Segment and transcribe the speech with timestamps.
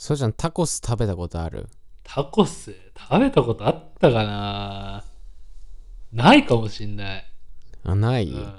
[0.00, 0.32] そうちゃん。
[0.32, 1.68] タコス食べたことある？
[2.04, 2.74] タコス？
[2.96, 5.04] 食べたことあったかな？
[6.10, 7.24] ないかもしんない。
[7.84, 8.54] あない、うん、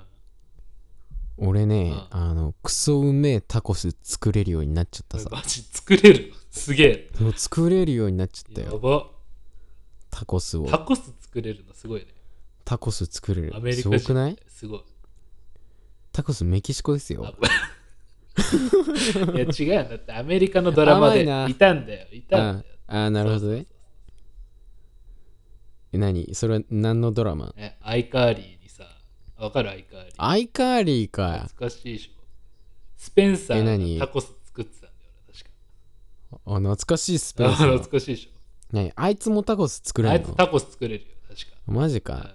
[1.37, 5.29] 俺ね、うあのクソうめえタコス作れるようになっちゃったさ。
[5.31, 6.31] マジ作れる？
[6.51, 7.09] すげえ。
[7.19, 8.73] もう作れるようになっちゃったよ。
[8.73, 9.07] やば。
[10.11, 10.67] タコスを。
[10.67, 12.05] タコス作れるのすごいね。
[12.63, 13.53] タコス作れる。
[13.55, 13.97] アメリすカ人。
[13.97, 14.37] ごくない？
[14.47, 14.81] すごい。
[16.11, 17.25] タコスメキシコですよ。
[17.25, 17.33] あ
[18.37, 22.07] いや違うんだってアメリカのドラマで甘いないたんだよ。
[22.11, 22.75] いたんだよ。
[22.87, 23.65] ああなるほどね
[25.93, 26.33] え何？
[26.33, 27.53] それは何のドラマ？
[27.57, 28.85] え、アイカーリーにさ、
[29.37, 30.13] わかるアイカーリー。
[30.17, 32.21] アイカーリーか懐かしいでしょ。
[32.95, 34.93] スペンサーがタコス作ってたんだよ、
[35.27, 35.49] 確か。
[36.45, 38.31] あ懐かしいスペあース懐かしいでし
[38.71, 38.93] 何？
[38.95, 40.09] あいつもタコス作ょ。
[40.09, 40.31] あれるの？
[40.31, 41.57] いつタコス作れるよ、確か。
[41.65, 42.31] マジか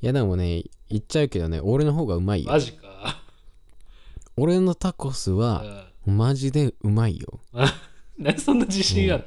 [0.00, 3.20] いやでもね言っちゃうけどね俺の方がうまいよマジか。
[4.38, 7.40] 俺のタコスはマジでうまいよ。
[8.18, 9.24] なんでそんな自信ある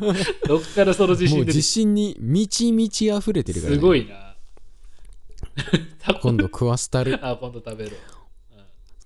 [0.00, 0.14] の？
[0.48, 4.34] どっからその自もう信出て自信に満ち満ち溢れてるから、ね、すごいな。
[5.98, 7.18] タ コ今度食わしたる。
[7.22, 7.96] あ、今度食べる。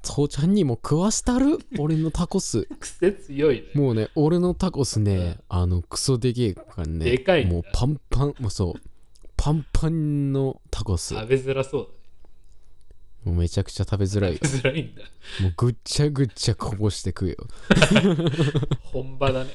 [0.02, 1.58] 父ちゃんにも食わしたる？
[1.78, 2.66] 俺のタコス。
[2.78, 3.62] 癖強いね。
[3.74, 7.04] もうね俺のタコスねあのクソでけえからね。
[7.04, 7.54] でかいんだ。
[7.54, 8.80] もうパンパンもうそう。
[9.36, 11.14] パンパンのタコス。
[11.14, 11.88] 食べづらそう
[13.24, 14.32] もうめちゃくちゃ食べづらい。
[14.32, 15.02] いんだ。
[15.40, 17.36] もうぐっちゃぐっちゃこぼして食うよ。
[18.82, 19.50] 本場だね。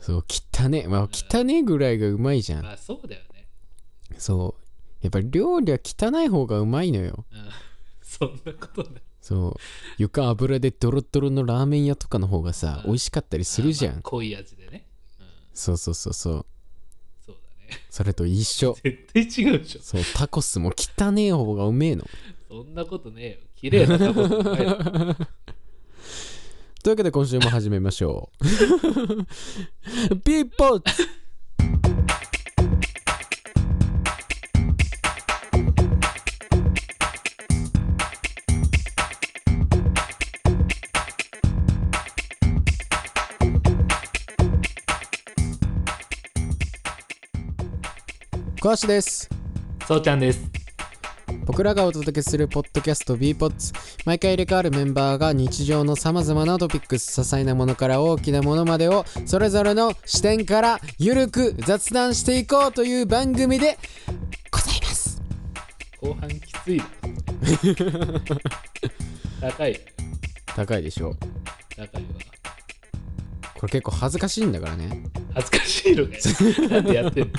[0.00, 0.86] そう汚ね。
[0.88, 2.64] まあ汚ねぐらいがうまいじゃん。
[2.64, 3.46] まあそうだよね。
[4.16, 5.04] そう。
[5.04, 7.26] やっぱり料理は汚い方がうまいのよ。
[7.30, 7.48] うん、
[8.02, 9.02] そんなことない。
[9.20, 9.60] そう。
[9.98, 14.86] 床油でドロドロのラーメン屋とかの方がさ、美味しかったりするじゃん、まあ濃い味でね。
[15.20, 16.46] うん、そうそうそうそう。
[17.26, 17.80] そうだね。
[17.90, 18.74] それと一緒。
[18.82, 19.82] 絶対違うでしょ。
[19.82, 22.06] そうタコスも汚ねえ方がうめえの
[22.50, 23.36] そんなことねえよ。
[23.54, 24.28] 綺麗なタコス
[26.82, 28.44] というわけで今週も始めましょう
[30.18, 31.08] ピーポッツ
[48.60, 49.30] 小橋です
[49.86, 50.59] そうちゃんです。
[51.50, 53.72] 僕らがお届けするポッドキャスト b ポッツ
[54.04, 63.78] 毎回入れ替わるメンバーが日常のさまざまなトピックス些細なものから大きなものまでをそれぞれの視点からゆるく雑談していこうという番組で
[64.52, 65.20] ございます
[66.00, 66.84] 後半きついな。
[69.40, 69.80] 高い。
[70.54, 71.16] 高いでしょ
[71.76, 72.08] 高いわ。
[73.56, 75.02] これ結構恥ずかしいんだからね
[75.34, 76.18] 恥ずかしいのね。
[76.68, 77.32] なんでやってんの？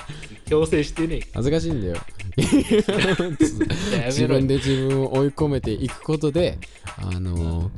[0.48, 1.96] 強制してね恥ずかしいんだよ
[4.08, 6.58] 自分で自分を追い込めていくことで
[6.98, 7.72] あのー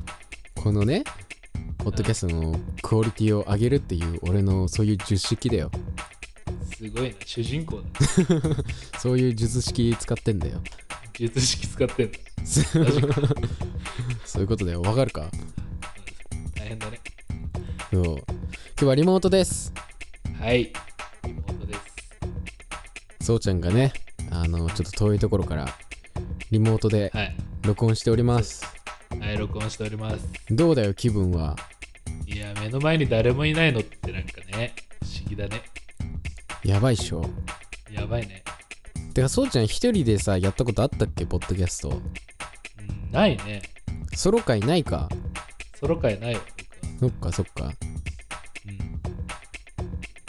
[0.56, 1.04] このね
[1.80, 5.70] ポッドキャストのクオリティを上げるっていう俺のそういう術式だよ
[6.74, 7.16] すごいな。
[7.26, 7.84] 主人公だ。
[9.00, 10.62] そういう術式使ってんだよ
[11.14, 12.18] 術式使ってんだ。
[14.26, 15.30] そういうことだよわかるか？
[16.56, 17.00] 大変だね。
[17.92, 18.16] そう今
[18.78, 19.74] 日はリモートです
[20.40, 20.72] はい。
[21.26, 21.80] 妹です。
[23.26, 23.92] そうちゃんがね
[24.32, 25.68] あのちょっと遠いところから
[26.52, 27.36] リモートではい。
[27.64, 28.66] 録音しております
[29.20, 30.28] はい、録音しております。
[30.50, 31.56] どうだよ気分は？
[32.26, 35.62] いや、目の前に誰もいないのってなんかね、不思議だね。
[36.64, 37.24] やばいっしょ
[37.92, 38.44] やばいね。
[39.14, 41.90] てかそうちゃん一人でさやったことあったっけポッドキャスト？
[41.90, 43.62] うん、ないね。
[44.16, 45.08] ソロ会ないか？
[45.76, 46.42] ソロ会ないわ、
[47.00, 47.74] そっかそっか僕は。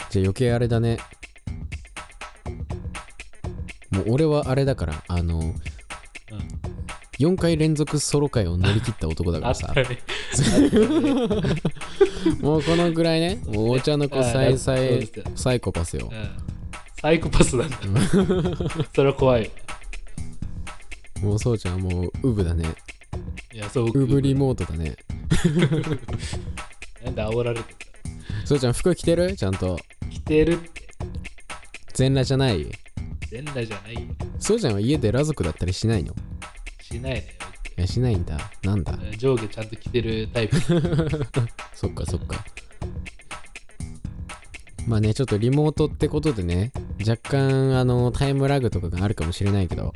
[0.09, 0.99] じゃあ余計あれだね
[3.95, 5.45] もう俺はあれだからあのうん。
[5.47, 5.55] うん。
[7.17, 9.73] 4回連続ソロ会を乗り切った男だかあらさ。
[12.41, 16.29] もうこのぐらいねもうお茶の子あさえさそうえですよサイコパスようん。
[17.01, 17.77] サイコパスなんだ。
[18.93, 19.49] それは怖い。
[21.21, 22.65] もうそうちゃんはもうウブだね
[23.53, 24.97] いや、そう、ウブリモートだね
[27.05, 27.73] なんで煽られて
[28.43, 29.33] そうちゃん服着てる？
[29.35, 30.81] ちゃんとた着てるって。
[31.93, 32.67] 全裸じゃない？
[33.29, 34.01] 全裸じゃないよ。
[34.39, 36.13] そうちゃんは家で裸族だったりしないの？
[36.81, 37.25] しないね。
[37.77, 38.93] いやしないんだなんだ？
[38.93, 40.57] 僕上下ちゃんと着てるタイプ。
[41.73, 42.43] そっかそっか
[44.87, 49.93] まあねちょっとリモートってことでね若干あのタイムラグとかがあるかもしれないけど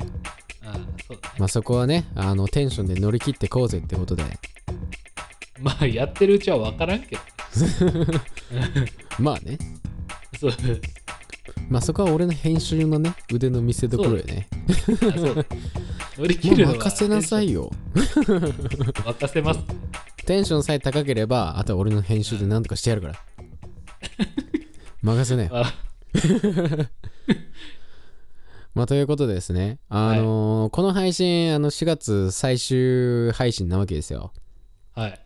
[0.64, 0.74] ああ、
[1.06, 1.34] そうだね。
[1.38, 4.24] まあそこはねあのテンションで乗り切ってこうぜってことで
[5.60, 7.22] まあ、やってるうちは分からんけど。
[9.20, 9.58] まあね
[10.40, 10.52] そう。
[11.70, 14.48] まあそこは俺の編集のね腕の見せ所よね。
[14.50, 15.46] あそう。
[16.18, 17.70] 乗り切るのは任せなさいよ。
[18.26, 19.60] 任せます。
[20.26, 23.14] テンションさえ高ければあとは俺の編集で何とかしてやるから。
[25.00, 25.50] 任せなよ。
[25.52, 25.72] あ。
[28.74, 29.78] まあということでですね。
[29.88, 34.32] あのーこの配信あの4月最終配信なわけですよ。
[34.96, 35.20] はい。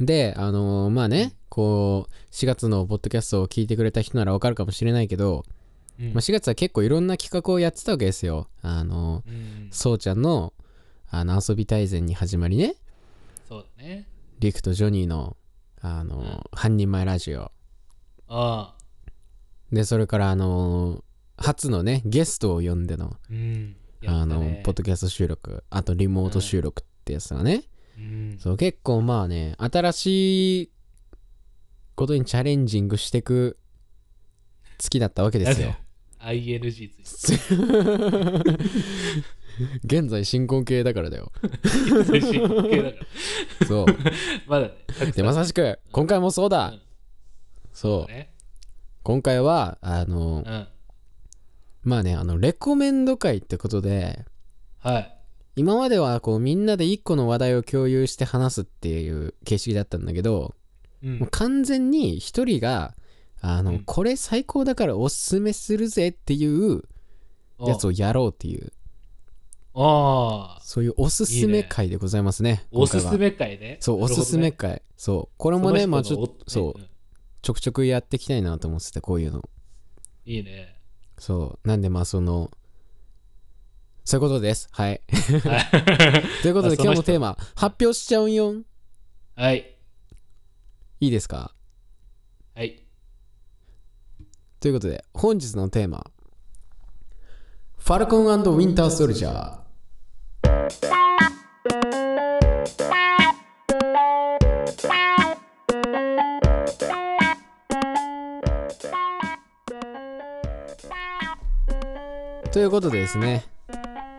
[0.00, 5.44] であのーまあねこう4月のポッドキャストを聞いてくれた人ならわかるかもしれないけど、
[5.98, 6.06] うん。
[6.08, 8.48] まあ、4月は結構いろんな企画をやってたわけですよ。
[8.62, 10.52] あのーうん、そうちゃんの
[11.10, 12.74] あの遊び大全に始まりね。
[13.48, 14.06] そうだね。
[14.40, 15.36] リクとジョニーの
[15.80, 17.42] あのー半人前ラジオ。
[17.42, 17.52] あ
[18.28, 18.74] あ。
[19.72, 21.02] でそれからあのー
[21.36, 23.76] 初のねゲストを呼んでのうん。
[24.00, 24.62] やったあのね。
[24.64, 25.64] ポッドキャスト収録。
[25.70, 27.64] あとリモート収録ってやつがね、
[27.98, 28.36] うん。
[28.40, 30.70] そう結構まあね新しい
[31.94, 33.58] ことにチャレンジングしてく
[34.78, 35.76] 月だったわけですよ
[36.24, 37.44] ING ついて
[39.84, 42.04] 現在進行形だからだよる。
[42.04, 42.40] 最新
[42.70, 42.98] 系だか
[43.60, 43.66] ら。
[43.66, 43.86] そう
[44.48, 45.12] まだね。
[45.14, 46.80] でまさしく今回もそうだ、うん
[47.72, 48.32] そうね。
[49.02, 50.66] 今回はあのうん。
[51.82, 54.24] まあねあのレコメンド会ってことで
[54.78, 55.10] はい。
[55.56, 60.54] 今まではこうみんなで一個の話題を共有して話すっていう形式だったんだけど、
[61.02, 62.94] うんもう完全に一人が
[63.46, 63.84] あの、うん。
[63.84, 66.82] これ最高だからおすすめするぜっていう
[67.60, 68.72] やつをやろうっていう。
[69.74, 70.60] ああ。
[70.62, 73.76] そういうおすすめ会でございますねおすす今回はめ会ね。
[73.80, 74.82] そうおすすめ会。
[74.96, 75.34] そう。
[75.36, 76.80] これもねまあちょっとそそう。
[77.42, 79.38] ちょくちょくやっていきたいなと思っててこういうの。
[79.38, 79.42] うん
[80.26, 80.80] いいね。
[81.18, 81.68] そう。
[81.68, 82.50] なんでまあその
[84.04, 84.68] そういうことです。
[84.72, 85.02] はい。
[85.44, 86.22] はい。
[86.40, 88.54] ということで今日のテーマ発表しちゃうんよ
[89.34, 89.76] はい。
[91.00, 91.54] いいですか
[92.54, 92.84] はい。
[94.64, 96.06] ということで本日のテーマ
[97.76, 99.58] ファルコンウィンターソルジャー
[112.50, 113.44] ということでですね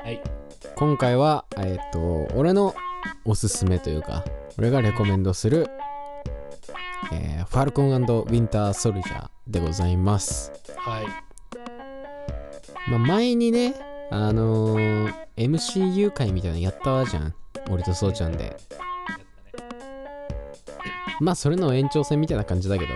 [0.04, 0.22] はい。
[0.76, 2.76] 今回はえっ、と俺の
[3.26, 4.24] おすすめというか
[4.60, 5.72] 俺がレコメンドする、
[7.12, 11.06] えーファルコンウィンターソルジャーでございますはい。
[12.90, 13.74] まあ、前にね、
[14.12, 17.34] あのー MCU 会みたいなのやったじゃん。
[17.70, 18.56] 俺とそうちゃんで。
[21.20, 22.94] まあ、それの延長戦みたいな感じだけど。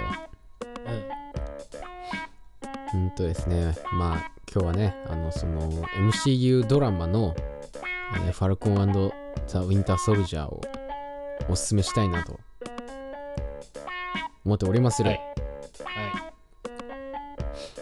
[2.94, 3.02] うん。
[3.04, 7.36] うんとですね、まあ、今日はね、あの、その MCU ドラマの、
[8.26, 9.12] えーファルコン
[9.48, 10.62] ザ・ウィンター・ソルジャーを
[11.50, 12.40] おすすめしたいなと
[14.50, 15.12] 思っておりまする。
[15.12, 15.20] はい。
[15.20, 15.24] は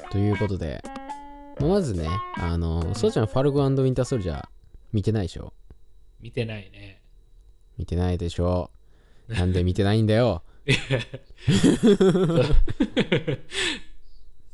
[0.09, 0.11] い。
[0.11, 0.83] ということで、
[1.59, 4.47] まあまずね、あの、そうちゃんファルコンウィンター・ソルジャー
[4.91, 5.53] 見てないでしょ？
[6.19, 7.01] 見てないね。
[7.77, 8.69] 見てないでしょ？
[9.29, 10.43] なんで見てないんだよ？
[10.67, 10.73] す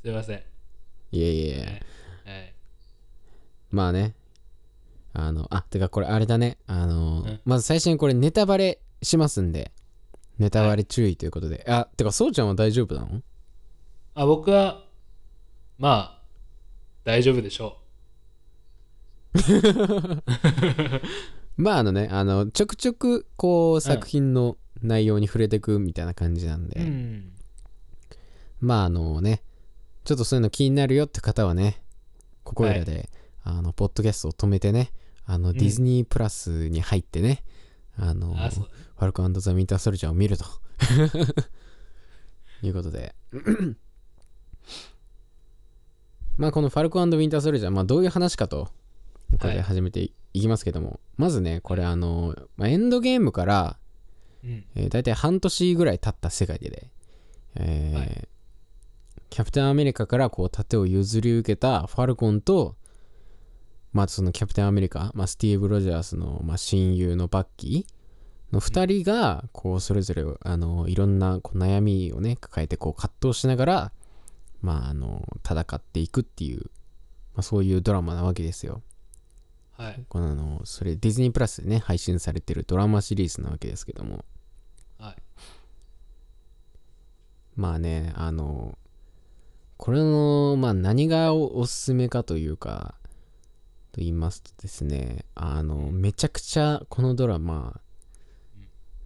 [0.06, 0.44] いません。
[1.12, 1.81] いえいえ。
[2.25, 2.54] はい。
[3.71, 4.13] まあね。
[5.13, 6.57] あの、あ、てかこれあれだね。
[6.68, 9.71] あの、うんまず最初にこれネタバレしますんで、
[10.39, 11.65] ネタバレ注意ということで。
[11.68, 13.21] あ、てかそうちゃんは大丈夫なの？
[14.15, 14.83] あ、僕は、
[15.77, 16.24] まあ、
[17.03, 17.80] 大丈夫でしょ
[21.57, 26.83] まああのね、あの、ちょくちょくこう作品の内容に触れてくみたいな感じなんで、う。
[26.83, 27.31] うん。
[28.59, 29.44] まああのね、
[30.04, 31.81] ちょっとそういうの気になるよって方はね、
[32.44, 33.09] ここらで、
[33.44, 34.92] あの、ポッドキャストを止めてね、
[35.25, 37.44] あの、んディズニープラスに入ってね、
[37.97, 38.50] あの、あ。
[38.50, 40.45] ファルコンザ・ウィンター・ソルジャーを見ると。
[42.64, 43.16] いうことで。
[46.38, 48.71] まあこのファルコンウィンター・ソルジャー、まあどういう話かと
[49.40, 50.02] これで始めて
[50.33, 51.00] い,、きますけども。
[51.18, 53.78] まずねこれあの、まあ、エンドゲームから、
[54.44, 54.66] うん。
[54.76, 56.92] えー、大体半年ぐらい経った世界でね、
[57.56, 58.28] えーはい。
[59.30, 62.76] キャプテンアメリカからこう盾を譲り受けたファルコンと
[63.94, 73.92] まあそのキャプテンアメリカ、まあ、スティーブ・ロジャースの、まあ、親友のバッキーの2人がこうそれぞれあのいろんなこう悩みをね抱えてこう葛藤しながら
[74.62, 76.59] まああの戦っていくっていう、
[77.35, 78.81] まあ、そういうドラマなわけですよ。
[79.78, 80.06] はい。
[80.07, 84.23] このあのそれディズニープラスでね配信されてるドラマシリーズなわけですけども
[85.00, 85.16] はい。
[87.56, 88.78] まあねあの
[89.78, 92.95] これのまあ何がおおすすめかというか
[93.94, 97.80] と言いますとですねあのめちゃくちゃこのドラマ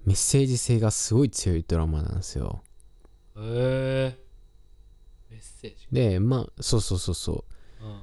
[0.05, 2.63] メッセージ性がすごい強いドラマなんですよ。
[3.35, 4.17] へえ
[5.29, 5.87] メッセージ。
[5.91, 7.45] でまあそうそうそうそ
[7.81, 7.85] う。
[7.85, 7.99] うん。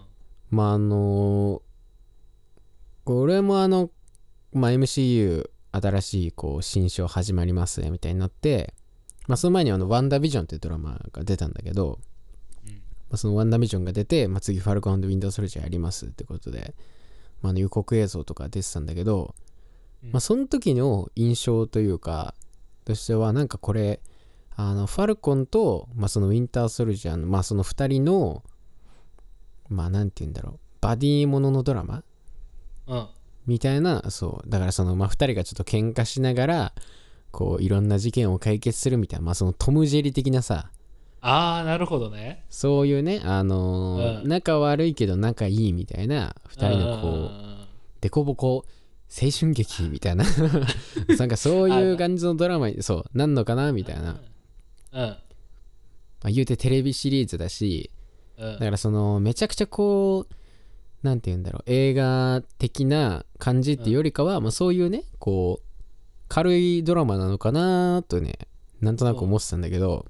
[0.51, 1.63] まああの
[3.05, 3.91] これもあの、
[4.53, 8.75] まあ、MCU 新しいこう新章始まりますみたいになって、
[9.27, 12.14] まあ、その前にあのワンダービジョンっていうドラマが出たんだけど、うん
[13.11, 16.75] まあ、そのワンダービジョンが出て、まあ、次ファルコンウィンドウソルジャーやりますってことで、
[17.43, 19.35] まあ、あの予告映像とか出てたんだけど、
[20.03, 20.13] うん。
[20.13, 22.35] まあ、その時の印象というか
[22.85, 24.01] としてはなんかこれ
[24.57, 28.43] あのファルコンと、まあ、そのウィンターソルジャーの、まあ、その2人の
[29.69, 32.05] まあなんて言うんだろうバディもののドラマ
[32.87, 33.07] うん。
[33.47, 36.73] みたいなそうだからそのまあ2人がちょっと喧嘩しながら
[37.31, 40.71] こういろんな事件を解決するみたいなまあそのトム・ジェリ的なさ
[41.27, 42.45] ああなるほどね。
[42.51, 44.29] そういうねあのーうん。
[44.29, 47.67] 仲悪いけど仲いいみたいな2人のこう
[48.03, 48.67] デコボコ
[49.11, 50.25] 青春劇みたいな。
[51.19, 54.21] なんかそういう感じのドラマにそうなんのかなみたいな、
[54.93, 55.17] まうん。
[56.25, 57.91] あ、言うてテレビシリーズだし
[58.37, 58.53] うん。
[58.53, 60.35] だからそのめちゃくちゃこう
[61.07, 65.65] なんて言うんだろう映画的な感じっていうよりかは、まあ、そういうねこう
[66.29, 68.39] 軽いドラマなのかなとね
[68.83, 70.05] なんとなく思ってたんだけど、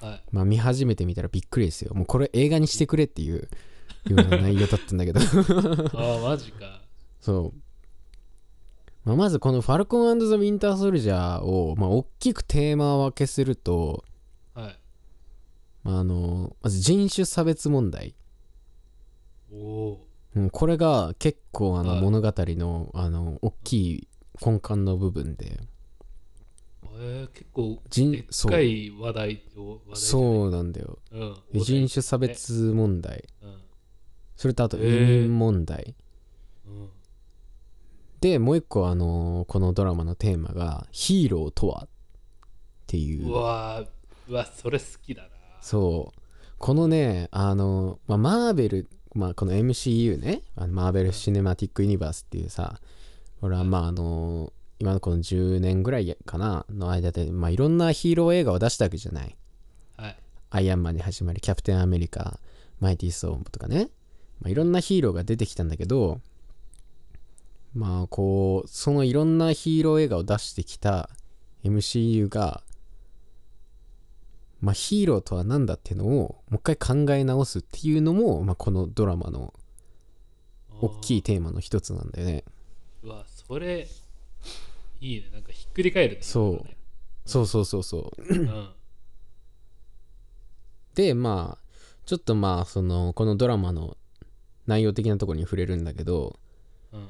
[0.00, 0.22] はい。
[0.30, 1.94] まあ見始めてみたらびっくりですよ。
[1.94, 3.48] もうこれ映画にしてくれっていう
[4.06, 5.20] ような内容だったんだけど。
[5.94, 6.82] ああマジか。
[7.20, 7.58] そう、
[9.04, 14.04] まあ、まずこの「ファルコンザ・ウィンター・ソルジャーを」まあ、大きくテーマ分けすると、
[14.54, 14.78] はい。
[15.82, 18.14] まあ、あのまず人種差別問題。
[19.52, 22.00] おおうん、これが結構あのはい。
[22.02, 24.08] 物語のあの大きい
[24.44, 25.60] 根幹の部分で
[27.00, 30.98] えー、結構人でっかい話題を話題そうなんだよ。
[31.12, 33.24] う、うん、で人種差別問題。
[33.40, 33.56] うん。
[34.36, 35.94] それとあと移民問題。
[36.66, 36.88] うん。
[38.20, 41.88] でもう一個あのこのドラマのテーマが「ヒーローとは?」っ
[42.88, 43.28] ていう。
[43.28, 45.28] うわーうわそれ好きだな。
[45.60, 46.20] そう。
[46.58, 50.42] このねあの、まあ、マーベル、まあ、この MCU ね。
[50.56, 52.80] あのマーベル・シネマティック・ユニバースっていうさ
[53.40, 59.36] 俺はまああの今のこの10年ぐらいかなの間で、まあ、いろんなヒーロー映画を出したわけじゃない。
[59.96, 60.16] はい。
[60.50, 62.38] アイアンマンに始まりキャプテンアメリカ
[62.80, 63.90] マイティー・ソーンとかね、
[64.40, 66.20] まあ、いろんなヒーローが出てきたんだけど
[67.74, 71.10] まあこうそのいろんなヒーロー映画を出してきた
[71.64, 72.62] MCU が
[74.60, 79.52] まあヒーローとは何だっていうのをもう一回考え直すっていうのも、まあ、このドラマの
[80.80, 82.44] 大きいテーマの一つなんだよね。
[83.02, 83.86] うわそれ
[85.00, 85.30] いいね。
[85.32, 86.22] なんかひっくり返るね。
[86.22, 86.66] そう。
[86.66, 86.76] ね
[87.26, 88.34] そうそうそうそう。
[88.34, 88.70] うん。
[90.94, 91.64] でまあ
[92.06, 93.96] ちょっとまあそのこのドラマの
[94.66, 96.38] 内容的なところに触れるんだけど
[96.92, 97.08] うん。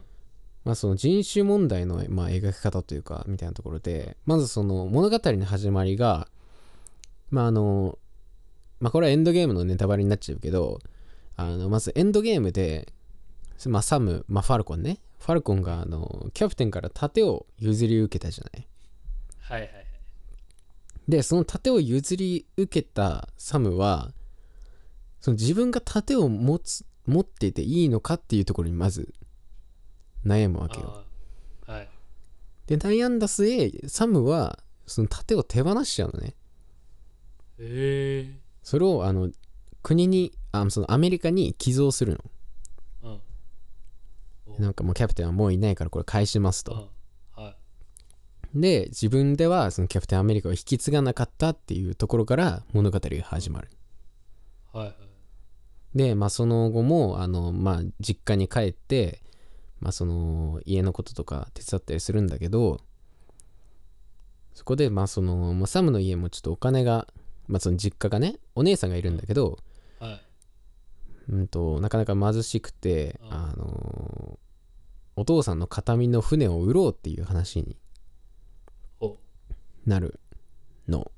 [0.65, 6.29] まあその人種問題のまあ描き方というかみたいなところでまずその物語の始まりが
[7.31, 7.99] まああの
[8.81, 10.81] まあこれはエンドゲームのネタバレになっちゃうけど
[11.37, 12.93] あのまずエンドゲームで
[13.67, 18.67] まあサム、まあ、ファルコンねファルコンがあのキャプテンから盾を譲り受けたじゃない？
[19.41, 19.85] はいはいはい。
[21.09, 24.13] でその盾を譲り受けたサムは
[25.21, 29.15] その自分が盾を持つ持っていていいのかっていうところにまず
[30.25, 31.05] 悩むわけよ。
[31.67, 31.89] はい。
[32.67, 36.35] で悩んだ末サムはその盾を手放しちゃうのね。
[37.59, 39.31] へえそれをあの
[39.83, 42.19] 国にあそのアメリカに寄贈するの
[44.59, 46.91] なんかもうキャプテンはもういないからこれ返しますと。
[47.37, 47.45] うん。
[47.45, 48.61] はい。
[48.61, 53.69] で自分ではそのキャプテンアメリカを引き継がなかったっていうところから物語が始まる。
[54.73, 54.87] はい。
[54.87, 55.09] はい
[55.95, 59.23] でまあその後もあのまあ実家に帰って
[59.81, 62.81] まあその家のこととか手伝ったりするんだけど
[64.55, 67.07] そこでまあその、まあ、サムの家もちょっとお金が
[67.47, 69.59] まあその実家がねお姉さんがいるんだけど、
[70.01, 70.23] はい。
[71.31, 73.33] うんとなかなか貧しくて、うん。
[73.33, 74.39] あの
[75.19, 77.77] お父さんの形見の船を売ろうっていう話に
[79.01, 79.17] お。
[79.85, 80.21] なる
[80.89, 81.11] の。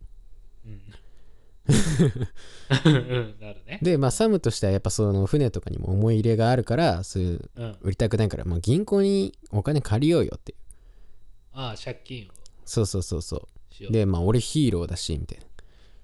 [0.64, 0.72] うん。
[0.72, 0.80] うん。
[3.40, 3.78] なるね。
[3.82, 7.76] でまあサムとしてはやっぱその船とかにも思い入れがあるからそういううん。
[7.82, 10.58] 売りたくないから、まあ、銀行にお金借りようよっていう。
[11.52, 12.30] ああ借金を。
[12.64, 13.48] そうそうそうそ
[13.88, 13.92] う。
[13.92, 15.44] でまあ俺ヒーローだしみたいな。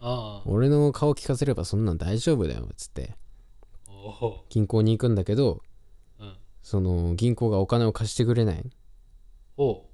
[0.00, 0.50] ああ。
[0.50, 3.16] 俺の顔聞かせればそんなん大丈夫だよっつって。
[4.50, 5.60] 銀行に行くんだけどうん
[6.66, 8.70] その銀行がお金を貸してくれない。
[9.56, 9.84] お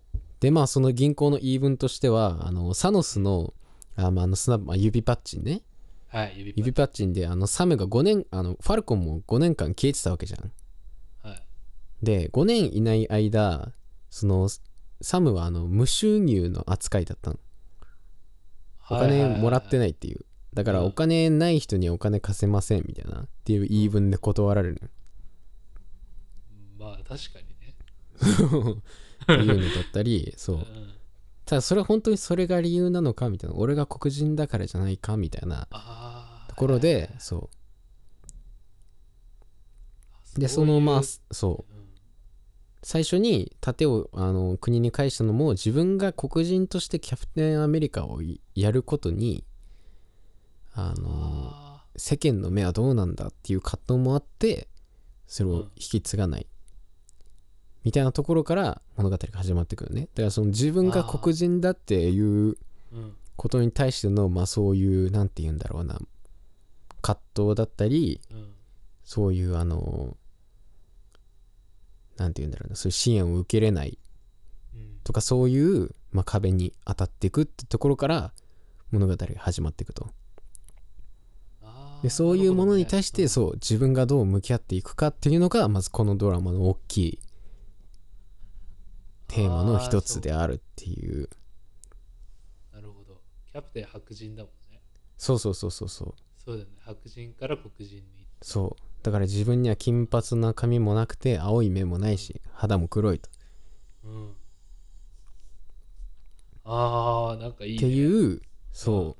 [0.40, 3.52] でまあその銀行の言い分としてはあのサノスの
[3.94, 5.60] あ、まあ、あのスナまあ指パッチンね。
[6.08, 10.50] はい指パッ指パッチンであのサムが5年あのファルコンも5年間消えてたわけじゃん。
[11.22, 11.42] はい。
[12.02, 13.72] で5年いない間
[14.08, 14.48] その
[15.02, 17.38] サムはあの無収入の扱いだったの。
[18.88, 20.24] お金もらってないっていう。
[20.54, 20.86] だからうん。
[20.86, 24.90] お金ない人にはお金貸せませんみたいなっていう言い分で断られる
[26.82, 27.74] まあ確かにね。
[29.22, 30.56] っていうのだったり そう。
[30.56, 30.64] うん。
[31.44, 33.56] ただそれは本当にそれが理由なのかみたいな。
[33.56, 35.68] 俺が黒人だからじゃないかみたいな。
[36.48, 37.50] ところでそ
[40.36, 40.40] う。
[40.40, 41.82] でそのまあそううん。
[42.82, 49.44] 最初に盾をあの国に返したのも自分が黒人としてキャプテンアメリカをいやることに
[50.74, 54.68] あのあ世間の目はどうなんだっていう葛藤もあって
[55.26, 56.46] それを引き継がない、
[57.84, 60.02] みたいなところから物語が始まってくるね。
[60.14, 62.56] だからその自分が黒人だっていう
[63.36, 66.00] ことに対してのまあそういうなんて言うんだろうな
[67.00, 68.52] 葛藤だったりうん。
[69.04, 70.16] そういうあの
[72.16, 73.98] なんて言うんだろうなそういう支援を受けれない
[74.74, 74.98] うん。
[75.02, 78.32] とかそういう、まあ、壁に当たっていくってところから
[78.92, 80.10] 物語が始まっていくと。
[82.02, 87.18] でそういうものに対してそう自分がどう向き合っていくかっていうのがまずこのドラマの大きい
[89.32, 91.26] テーマの一つであるっていう。
[92.70, 93.18] なるほど。
[93.50, 94.82] キャプテン白人だもんね。
[95.16, 96.14] そうそうそうそうそう。
[96.44, 96.76] そうだよね。
[96.80, 98.82] 白人から黒人にそう。
[99.02, 103.30] だから自分には金髪な髪もなくて青い目もないし肌も黒いと。
[104.04, 104.34] うん。
[106.64, 107.76] ああなんかいいね。
[107.78, 109.16] っていうそ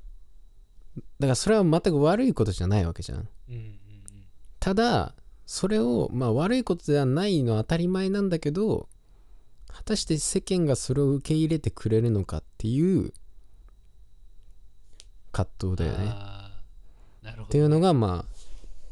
[0.95, 1.01] う。
[1.19, 3.79] だからそれは全く悪いことじゃないわけじゃんうんうん。
[4.59, 5.15] ただ
[5.47, 8.87] それをまあ悪いことではないのは当たり前なんだけど
[9.73, 13.11] 果たして世間がそれを受け入れてくれるのかっていう
[15.31, 15.97] 葛藤うんだよね。
[16.09, 18.33] あーなるほどっていうのがまあ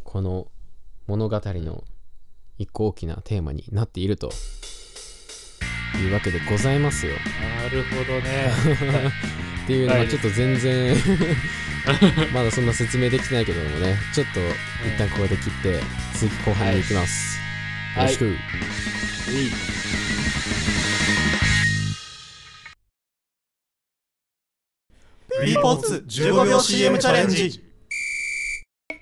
[0.04, 0.48] この
[1.08, 1.84] 物語の
[2.58, 4.32] 一個大きなテーマになっていると
[6.00, 7.14] いうわけでございますよ。
[7.14, 8.52] なるほどね。
[9.64, 10.98] っていうのはいはちょっと全然
[12.34, 13.98] まだそんな説明できてないけどもね。
[14.14, 14.40] ちょっと
[14.88, 15.80] 一旦ここで切って
[16.16, 17.40] 次後半に行きます、
[17.98, 18.30] よろしく、い。
[18.32, 18.36] い
[25.46, 27.62] b ポッツ15秒 CM チャレンジ。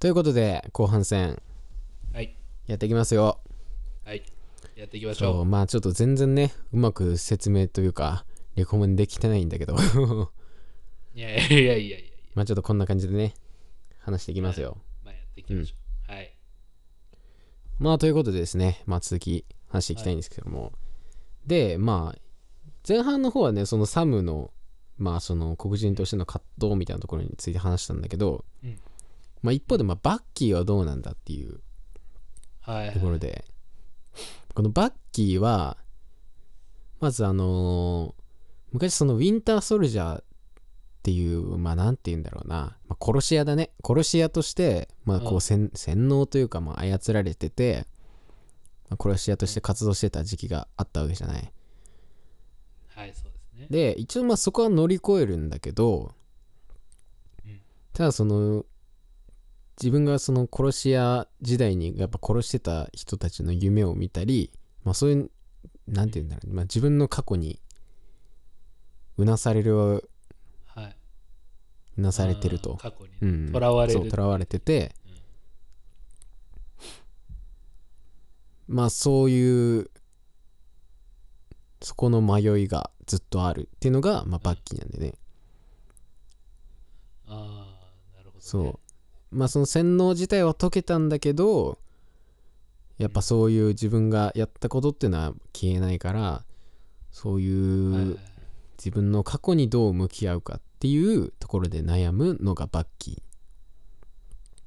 [0.00, 1.40] ということで後半戦
[2.12, 2.36] はい。
[2.66, 3.40] やっていきますよ。
[4.04, 4.22] はい
[4.78, 5.44] やっていきましょう。
[5.44, 9.76] まあちょっと全然ねうまく説明というかレコメンできてないんだけど。
[11.14, 12.08] いやいやいやいやいや。
[12.36, 13.34] まあちょっとこんな感じでね
[13.98, 15.74] 話していきますよ、まあやっていきましょ
[16.08, 16.32] う、はい。
[17.80, 20.72] まあということでですねまあ続き話していきたいんですけども、
[21.44, 22.18] でまあ
[22.88, 24.52] 前半の方はねそのサムの
[24.96, 28.78] まあその黒人としての葛藤みたいなところについて話したんだけど、うん。
[29.42, 31.58] まあ一方でまあバッキーはどうなんだっていう
[32.60, 33.00] はいはいと
[34.58, 35.76] このバッキーは
[36.98, 38.22] まずあのー
[38.72, 40.24] 昔そのウィンターソルジャーっ
[41.04, 43.70] ていうまあなんて言うんだろうな、まあ、殺し屋だね。
[43.86, 45.40] 殺し屋としてまあこううん。
[45.40, 47.86] 洗洗脳というかまあ操られてて、
[48.90, 51.52] まあ、殺し屋として活動してた時期があったわけじゃない。
[52.88, 53.66] はいそうですね。
[53.70, 56.10] で一応まあそこは乗り越えるんだけど、
[57.46, 57.60] うん。
[57.92, 58.66] ただその
[59.80, 64.50] 自分がその殺し屋時代にやっぱ殺してた人たちの夢を見たり
[64.84, 65.30] まあそういう
[65.86, 67.60] なんて言うんだろう、まあ、自分の過去に
[69.16, 70.08] うなされる
[70.66, 70.96] はい。
[71.98, 72.76] うなされてると。
[72.76, 73.52] 過去にうん。
[73.52, 73.98] 囚われる。
[74.00, 74.94] そう囚われてて、
[78.68, 78.76] うん。
[78.76, 79.90] まあそういう
[81.80, 85.14] そこの迷いがずっとあるっていうのが、まあ、バッキーなんでね、
[87.26, 88.36] ああ、なるほど、ね。
[88.38, 88.87] そう
[89.30, 91.78] まあその洗脳自体は解けたんだけど
[92.98, 96.44] やっぱそういう自分がやったことっていうのは消えないから
[97.10, 98.18] そういう、
[98.76, 103.22] 自分の過去にどう向き合うかっていうところで悩むのがバッキー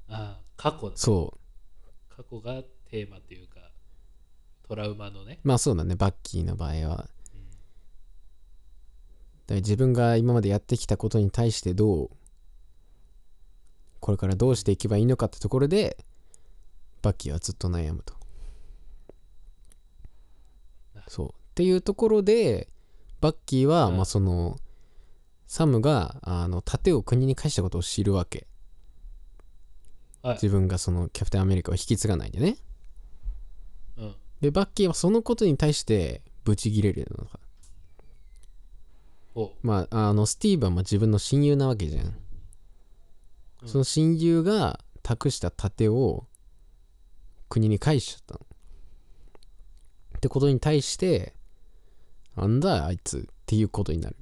[0.09, 0.97] ああ、過去だ。
[0.97, 3.71] そう過去がテーマというか、
[4.67, 5.39] トラウマのね。
[5.43, 7.09] まあそうだねバッキーの場合は
[9.49, 12.09] うん自分が今までやってきたことに対してどう
[14.01, 15.95] これからどうしていけばいいのかってところで
[17.01, 18.15] バッキーはずっと悩むと。
[21.07, 21.27] そう。
[21.29, 22.67] っていうところで
[23.21, 23.97] バッキーは、うん。
[23.97, 24.57] まあその
[25.47, 28.47] サムがあの盾を国に返したことを知るわけ。
[30.23, 30.33] はい。
[30.35, 32.57] 自分がそのキャプテンアメリカを引き継がないでね。
[33.97, 34.15] うん。
[34.41, 37.39] でバッキーはそのことに対してブチギレるのか。
[39.33, 42.15] ほまああのスティーブはまあ自分の親友なわけじゃん、
[43.61, 43.67] うん。
[43.67, 46.27] その親友が託した盾を
[47.49, 48.45] 国に返しちゃったの。
[50.17, 51.33] ってことに対して
[52.35, 54.15] なんだあいつっていうことになる。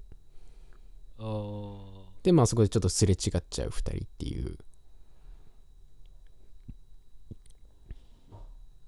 [2.23, 4.58] でまあそこでちょっとすれ違っちゃう2人っていう。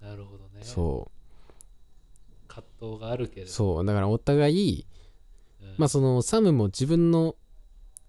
[0.01, 0.63] あ、なるほどね。
[0.63, 1.11] そ
[2.47, 3.47] 葛藤があるけど。
[3.47, 3.85] そう。
[3.85, 4.85] だからお互い
[5.61, 5.75] うん。
[5.77, 7.35] まあそのサムも自分の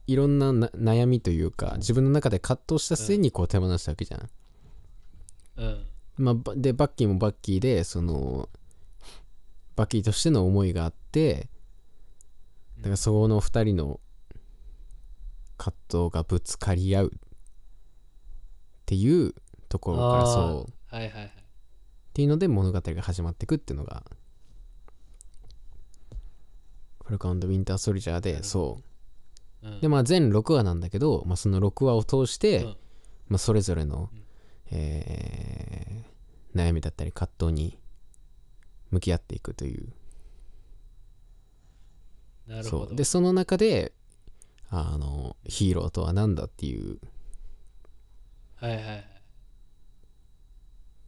[0.06, 4.30] いろんなな悩みというか自分の中で葛藤した末にこう手放したわけじゃん、
[5.56, 5.86] うん。
[6.18, 8.48] まあ、ばでバッキーもバッキーでその
[9.76, 11.48] バッキーとしての思いがあって
[12.78, 14.00] だからその2人の
[15.56, 17.18] 葛藤がぶつかり合うっ
[18.86, 19.34] ていう
[19.68, 20.94] ところからそう。
[20.94, 21.26] はいはいはい。
[21.26, 21.30] っ
[22.12, 24.02] ていうので物語が始まっていくっていうのが
[27.04, 28.74] ファルコンウィンター・ソルジャーでそう。
[28.74, 28.82] うん、
[29.80, 32.76] でまあ全6話なんだけど、まあ、その6話を通して、うん。
[33.28, 34.22] まあ、それぞれの、うん。
[34.70, 36.12] えー
[36.54, 37.78] 悩みだったり葛藤に
[38.90, 39.92] 向き合っていくという。
[42.46, 42.94] なるほど。
[42.94, 43.92] でその中で
[44.68, 46.98] あのヒーローとは何だっていう
[48.56, 49.04] はいはいはい。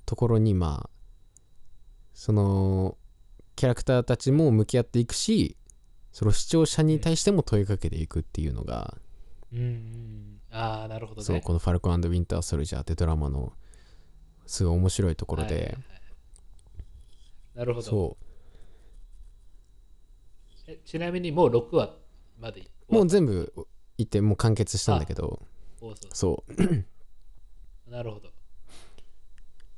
[0.06, 0.90] ところにまあ
[2.14, 2.96] その
[3.56, 5.56] キャラクターたちも向き合っていくし
[6.14, 8.96] その視聴者に対しても問いかけていくっていうのが、
[9.52, 10.40] うんうん。
[10.52, 11.24] ああ、なるほどね。
[11.24, 13.52] そうこの「ファルコンウィンター・ソルジャー」ってドラマの
[14.46, 15.82] すごい面白いところで、はいはいはい。
[17.56, 17.84] なるほど。
[17.84, 18.16] そ
[20.68, 21.96] えちなみにもう6話
[22.38, 23.52] までうもう全部
[23.98, 25.42] いってもう完結したんだけど。
[26.12, 26.52] そう。
[27.90, 28.30] なるほど。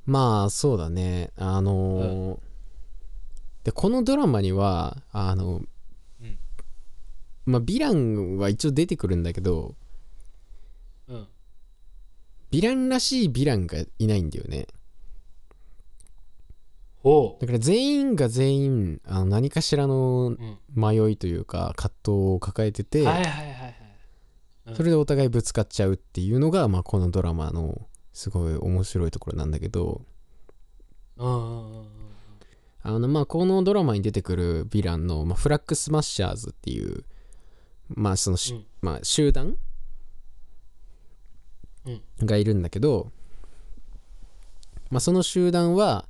[0.05, 1.31] まあそうだね。
[1.35, 2.39] あのー
[3.63, 5.69] でこのドラマにはあの、うん
[7.47, 9.75] まあヴィランは一応出てくるんだけど
[11.07, 11.27] うん。
[12.51, 14.67] ヴィランらしいヴィランがいないんだよね
[17.01, 20.35] ほだから全員が全員あの何かしらの。
[20.75, 23.75] 迷いというか葛藤を抱えてて、はいはいはいはい。
[24.67, 30.01] うんそれでお互いぶつかっちゃうっていうのが、まあ、このドラマのすごい面白いところなんだけど。
[31.17, 37.05] あのまあこのドラマに出てくるヴィランの、まあ、フラッグスマッシャーズっていう
[37.89, 38.65] まあそのし、うん。
[38.81, 39.57] まあ、集団
[41.85, 42.01] うん。
[42.25, 43.11] がいるんだけど、
[44.89, 46.07] まあ、その集団は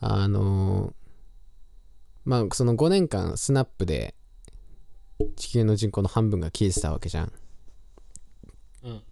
[0.00, 0.92] あの
[2.24, 4.14] まあその5年間スナップで
[5.36, 7.32] 地球の人口の半分が消えてたわけじゃん。
[8.84, 9.02] うん。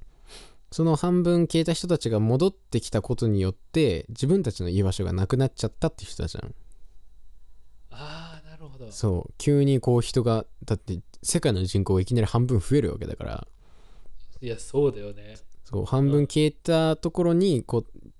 [0.71, 6.55] その半分消えた人たちが戻ってきたことによって自分たちの居場所がなくなっちゃったって人たちじゃん
[7.90, 8.26] ああ、な
[8.66, 8.92] るほど。
[8.92, 9.35] そう。
[9.38, 13.46] 急にこう人がだって世界の人口がいきなり半分増えるわけだから。
[14.40, 15.37] いや、そうだよね。
[15.64, 18.11] そう半分消えたところにこう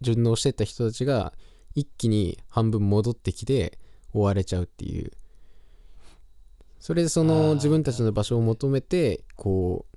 [0.00, 1.32] 順応してった人たちが
[1.74, 3.78] 一気に半分戻ってきて
[4.12, 5.12] 追われちゃうっていう。
[6.80, 9.90] それでそあのー自分たちの場所を求めてこう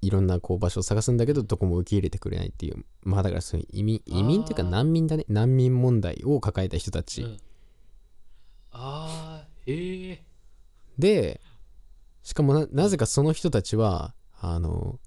[0.00, 2.84] いろんなこう場所を探すんだけどどこも受け入れてくれないっていう。
[3.02, 5.24] まあだからそういう移民移民っていうか難民だね。
[5.28, 7.38] 難民問題を抱えた人たち、うん。
[8.72, 10.22] ああ、へえ。
[10.98, 11.40] で
[12.22, 15.00] しかもななぜかその人たちはあの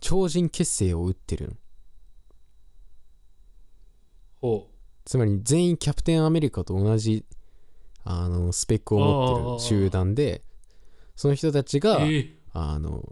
[0.00, 1.54] 超人結成を打ってるの
[4.40, 4.68] ほ
[5.04, 7.24] つまり全員キャプテンアメリカと同じ
[8.04, 10.42] あのスペックを持ってる集団で
[11.16, 11.80] その人たちう。
[11.80, 12.36] がへえ。
[12.52, 13.02] あの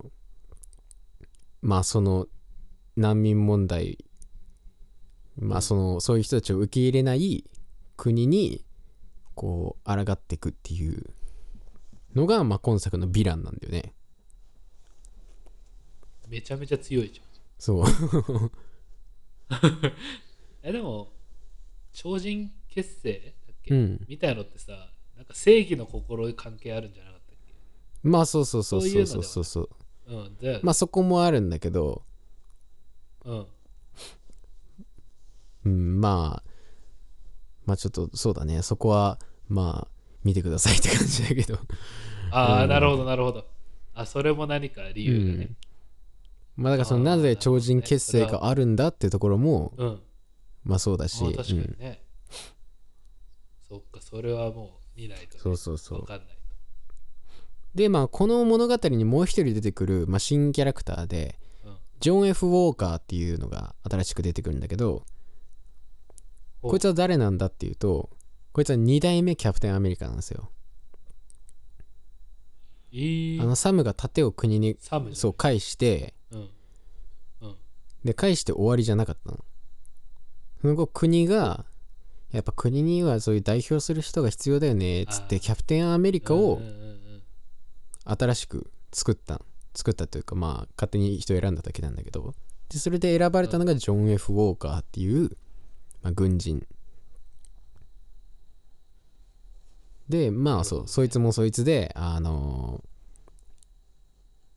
[1.63, 2.27] まあその
[2.97, 4.05] 難民問題
[5.39, 7.45] まあそのそういう人たちを受け入れない
[7.97, 8.65] 国に
[9.41, 11.15] こう抗っていくっていう
[12.15, 13.95] のがまあ今作のヴィランなんだよね。
[16.29, 17.27] めちゃめちゃ強いじゃん。
[17.59, 17.87] そう。
[20.63, 21.11] え、でも、
[21.91, 24.05] 超人結成だっけ、うん。
[24.07, 27.55] みたいのってさ、なんか正義の心関係あるんじゃなかったっけ？
[28.03, 28.91] まあそうそうそうそう。
[28.91, 29.71] そうそうそうそう。
[30.07, 30.17] う
[30.59, 30.61] ん。
[30.63, 32.03] まあそこもあるんだけど。
[33.25, 33.47] うん。
[35.65, 36.51] うんまあ
[37.65, 38.61] まあちょっとそうだね。
[38.61, 39.19] そこは
[39.51, 39.89] まあ
[40.25, 41.59] 見てくださいって感じだけど
[42.31, 43.45] ああ、うんなるほど、なるほど。
[43.95, 45.51] あ、それも何か理由がね。
[46.57, 50.01] まあだからそのなぜ超人結成があるんだっていうところもうん。
[50.65, 52.03] まあそうだし、あ確かうんにね。
[53.69, 55.41] そっか、それはもう見ないと、ね。
[55.43, 56.27] そうそうそうわかんない
[57.75, 61.39] でまあこの物語にもう一人出てくる、まあ、新キャラクターで。
[62.01, 65.05] ジョン・ F・ ウォーカーっていうのが新しく出てくるんだけど
[66.63, 68.09] おこいつは誰なんだっていうと
[68.53, 70.51] こいつは2代目キャプテンアメリカなんですよ。
[72.93, 74.77] えー、あのサムが盾を国に
[75.13, 76.49] そう返してうん。
[77.43, 77.57] うん。
[78.05, 79.45] で返して終わりじゃなかったの。
[80.61, 81.65] その後国が
[82.33, 86.61] やっぱ国にはそういう代表する人が必要だよねっつってキャプテンアメリカを
[88.05, 89.41] 新しく作った
[89.75, 92.35] 作ったというかまあ勝手に人選んだだけなんだけど。
[92.69, 95.37] でそれで選ばれたのがジョン・ F・ ウォーカーっていう、
[96.03, 96.65] まあ、軍人
[100.11, 102.83] でまあそうそいつもそいつであの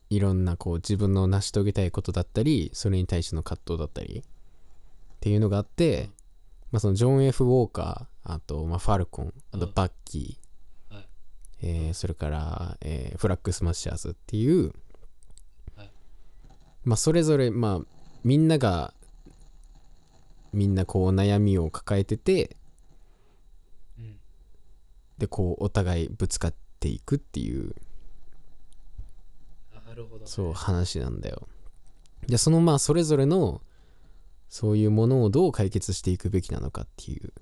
[0.10, 4.24] いろんなこう自分の成し遂げたいことだったりそれに対しての葛藤だったりっ
[5.22, 6.10] ていうのがあって、
[6.72, 11.08] まあ、そのジョン・ F・ ウォーカーあと、まあ、ファルコンあとうんバッキー、はい
[11.62, 14.74] えーそれから、えーフラッグスマッシャーズっていう、
[15.76, 15.92] はい
[16.84, 17.86] まあそれぞれまあ
[18.24, 18.94] みんなが
[20.52, 22.63] みんなこう悩みを抱えててうん。
[25.18, 27.76] でこうお互いぶつかっていくっていう。
[29.88, 30.28] なるほど、ね。
[30.28, 31.48] そう話なんだよ。
[32.28, 33.62] でそのまあそれぞれの
[34.50, 37.34] そういうものをどう解決していくべきなのかっていう。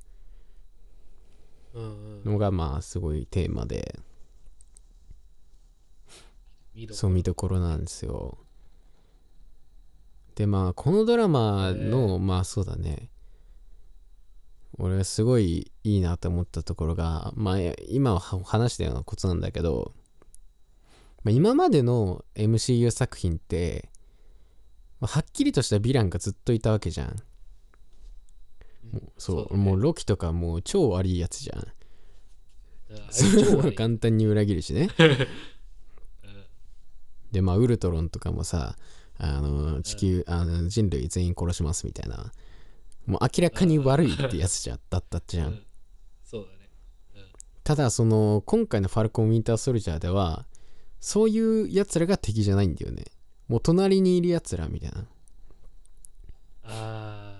[2.25, 3.99] のがまあすごいテーマで。
[6.91, 8.37] そう見どころなんですよ。
[10.35, 13.09] でまあこのドラマの、まあそうだね
[14.77, 17.57] 俺はすごいいいなと思ったところがまあ
[17.89, 19.93] 今は話したようなことなんだけど、
[21.23, 23.89] まあ、今までの MCU 作品って、
[24.99, 27.15] まあはっきりとしたヴィランがずっといたわけじゃん。
[28.93, 29.63] うんそうだね。
[29.63, 31.67] もうロキとかもう超悪いやつじゃん。
[33.09, 34.89] そ超悪いれを簡単に裏切るしね。
[34.97, 35.27] う ん
[37.31, 38.75] でまあウルトロンとかもさ
[39.23, 42.31] あの地球、あの人類全員殺しますみたいな
[43.05, 45.63] もう明らかに悪いってやつじゃだったじゃうんん
[46.23, 46.69] そうだね。
[47.63, 50.45] ただその今回のファルコン・ウィンター・ソルジャーでは
[50.99, 53.05] そういうやつらが敵じゃないんだよね
[53.47, 55.05] もう隣にいるやつらみたいな
[56.63, 57.31] あ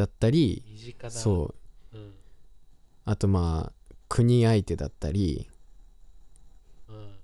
[0.00, 0.64] だったり。
[1.10, 1.54] そ
[1.92, 1.98] うう。
[1.98, 2.14] うん。
[3.04, 5.50] あとまあ国相手だったり
[6.88, 7.14] うん。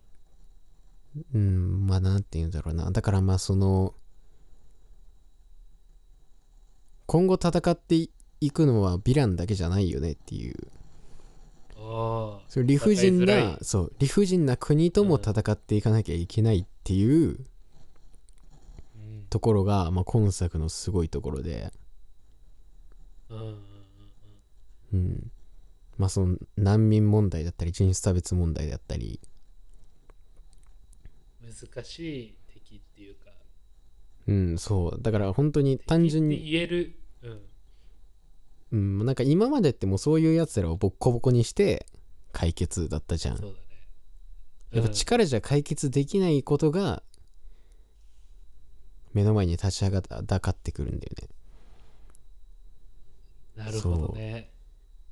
[1.34, 3.94] うんまあなんて言うんだろうなだからまあその
[7.06, 8.08] 今後戦って
[8.40, 10.56] いくのはヴィランだけじゃないよねっていう。
[12.48, 17.38] そう理不尽ないそう理不尽な国とも戦っていかなきゃいけないっていう
[18.96, 19.26] うん。
[19.30, 21.72] ところが、まあ、今作のすごいところで、
[23.30, 23.58] うん。
[24.92, 25.30] うん。
[25.98, 29.20] まあその難民問題だったり人種差別問題だったり、
[31.42, 31.52] うん。
[31.52, 32.36] 難しい。
[34.28, 36.98] うん、そうだから本当に単純に、言える。
[37.22, 37.40] うん。
[38.72, 41.86] うん、なんか今までってもうそういうやつらをボッコボコにして
[42.32, 43.58] 解決だったじゃんそうだね。
[44.72, 47.02] やっぱうん力じゃ解決できないことが
[49.14, 51.28] 目の前に立ち上がだかってくるんだよね
[53.64, 54.50] なるほどね。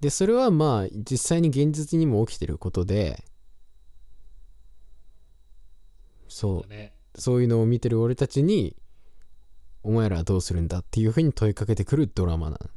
[0.00, 3.24] でそれはまあ実際に現実にも起きてることで
[6.29, 6.74] そう。
[7.16, 8.77] そういうのを見てる俺たちに
[9.85, 12.70] お前らはどうするんだっていうふうに問いかけてくるドラマなの。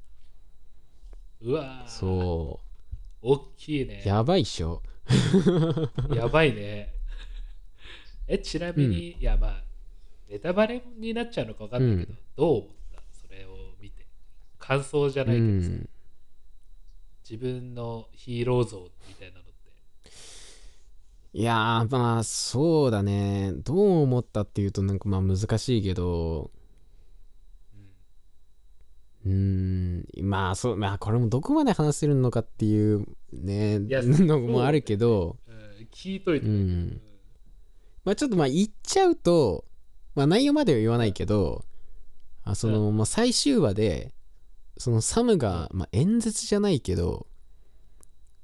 [1.41, 1.89] うわー。
[1.89, 2.59] そ
[3.21, 4.03] 大きいうね。
[4.05, 4.83] やばいっしょ。
[6.13, 6.93] やばいね。
[8.27, 9.63] え、ちなみに、いや、まあ、
[10.29, 13.01] ネタバレになっちゃうのか分かんないけど、どう思った？
[13.13, 14.05] それを見て。
[14.59, 15.89] 感想じゃうないけどさ、ん。
[17.29, 19.51] 自分のヒーロー像みたいなのって。
[21.33, 23.53] いやーまあそうだね。
[23.53, 26.51] どう思ったっていうとなんかまあ難しいけど
[29.25, 30.05] うーん。
[30.21, 35.37] まあそうまあこれもどこまで話せるのかっていうねのもあるけど。
[35.47, 36.47] うん、聞いといて。
[36.47, 37.01] うん。
[38.03, 39.65] まあちょっとまあ言っちゃうと
[40.15, 41.65] まあ内容までは言わないけど
[42.43, 44.13] あその、まあ、最終話で
[44.77, 47.27] そのサムが、まあ、演説じゃないけど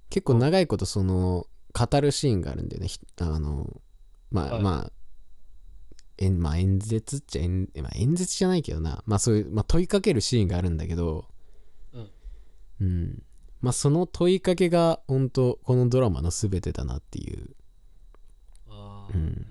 [0.09, 2.87] 結構長いことその語るシーンがあるんだよね。
[2.87, 3.81] ひあの
[4.29, 4.61] まあ、はい。
[4.61, 4.91] まあ
[6.23, 11.25] 演まあ、演説っちゃ演,、まあ、演説じゃないけどな、まあ、そういう、まあ、問いかけるシーンがあるんだけど。
[11.93, 12.09] うん。
[12.81, 13.23] うん。
[13.63, 17.55] まあその問いかけが本当このドラマの全てだなっていう。
[18.67, 19.47] あーうん。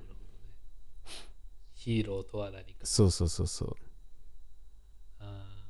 [1.73, 2.81] ヒーローとは何か。
[2.85, 3.77] そうそうそうそう。
[5.19, 5.65] あ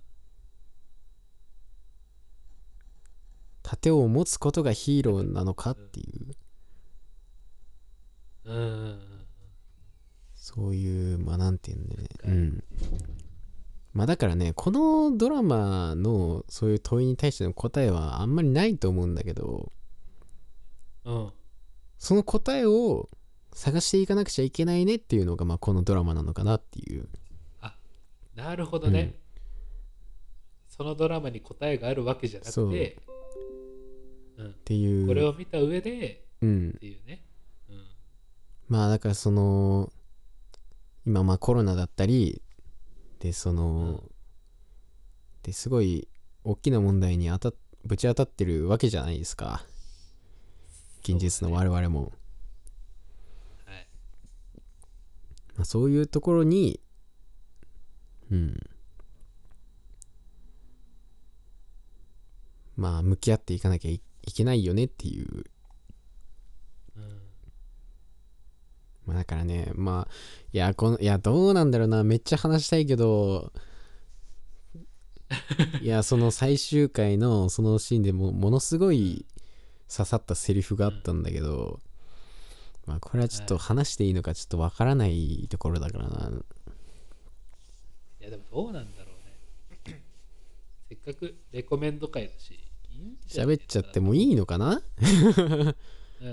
[3.63, 6.35] 盾を持つことがヒーローなのかっていう。
[8.45, 9.12] うんうんうん
[10.43, 12.09] そういうまあなんていうんだよね。
[12.25, 12.65] うはいん。
[13.93, 19.71] まあだからねこのドラマのそういう問いに対しての答えはあんまりないと思うんだけど
[21.05, 21.33] うん。
[21.97, 23.09] その答えを
[23.53, 27.09] 探していかなくちゃいけないねっていうのがまあこのドラマなのかなっていう。
[28.35, 29.15] なるほどね、
[30.67, 32.73] そのドラマに答えがあるわけじゃなくそう。
[32.73, 32.99] て
[34.41, 35.07] っていう。
[35.07, 36.71] これを見た上でうん。
[36.71, 37.25] っていうね、
[37.69, 37.85] うん、
[38.69, 39.93] まあだからその
[41.07, 42.43] 今まあコロナだったり
[43.21, 44.03] でその、
[45.43, 46.09] ですごい
[46.45, 49.65] 大きな問題に当たっぶち当たってるわけじゃないですか。
[51.03, 52.13] 現実の我々も。
[53.65, 53.89] はい。
[55.57, 56.81] まあ、そういうところに
[58.31, 58.57] うん。
[62.77, 65.45] まあ向き合っていかなきゃいいけないよねっていう
[66.97, 67.21] うん
[69.13, 70.13] まあだからねまあ
[70.53, 72.03] いやこのいやどうなんだろうな。
[72.03, 73.53] めっちゃ話したいけど
[75.81, 79.27] いやその最終回のそのシーンでもものすごい
[79.95, 81.81] 刺さったセリフがあったんだけど、
[82.87, 86.31] まあこれはちょっと話していいのかちょっとわからないところだからな。
[88.21, 89.13] いやでもどうなんだろ
[89.87, 90.03] うね。
[90.89, 92.59] せっかくレコメンド会だし
[93.29, 94.77] 喋っちゃってもいいのかな？
[94.77, 95.75] う ん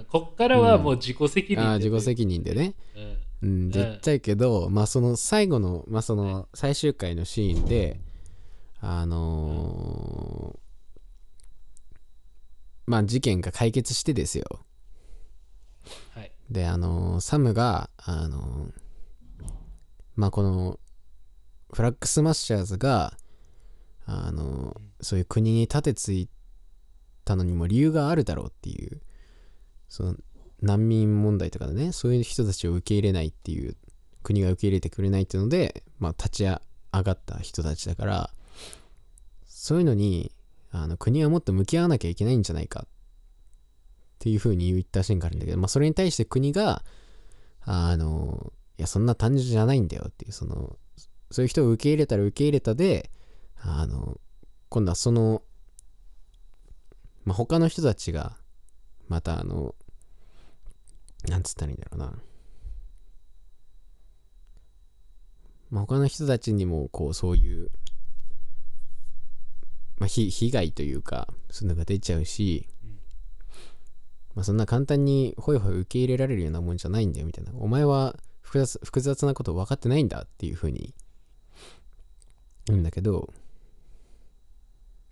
[0.10, 2.76] こっからはもう自己責任でああ自己責任でね。
[2.96, 3.04] うん。
[3.42, 8.00] うん絶対けど、まあその最後のまあその最終回のシーンで
[8.82, 10.60] あのー
[12.88, 14.66] まあ事件が解決してですよ。
[16.16, 16.32] はい。
[16.50, 18.72] であのーサムがあのー
[20.16, 20.80] まあこの
[21.72, 23.14] フラッグスマッシャーズが
[24.06, 26.28] あのーそういう国に盾つい
[27.24, 29.00] たのにも理由があるだろうっていう
[29.90, 30.16] その
[30.62, 33.76] 難民問題とかでねそういう人たちを受け入れないっていう
[34.24, 36.60] 国が受け入れてくれないっていうので、まあ、立ち上
[36.92, 38.30] がった人たちだから
[39.48, 40.32] そういうのに
[40.72, 42.88] あの国はもっと向き合わなきゃいけないんじゃないかっ
[44.20, 46.84] ていうふうに言ったシーンがあるんだけど、まあ、それに対して国が
[47.62, 50.78] あのいやそんな単純じゃないんだよっていうその
[51.32, 53.10] そういう人を受け入れたら受け入れたで
[53.62, 54.20] あの
[54.70, 55.42] 今度はその、
[57.26, 58.38] まあ、他の人たちが
[59.10, 59.76] またあの
[61.28, 62.14] なんつったらいいんだろうな。
[65.72, 67.70] まあ、他の人たちにもこうそういう、
[70.00, 72.68] まあ、ひ被害というかそういうのが出ちゃうし、
[74.34, 80.96] まあ、そんな簡単にホイホイ受け入れられるようなもんじゃないんだよみたいなお前は複雑複雑なこと分かってないんだっていうふうに
[82.66, 83.32] 言うんだけど、